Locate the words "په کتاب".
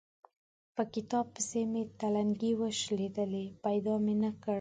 0.75-1.25